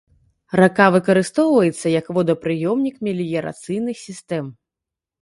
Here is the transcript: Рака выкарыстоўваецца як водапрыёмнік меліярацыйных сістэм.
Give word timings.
Рака 0.59 0.87
выкарыстоўваецца 0.95 1.87
як 1.99 2.05
водапрыёмнік 2.17 2.95
меліярацыйных 3.11 4.05
сістэм. 4.09 4.55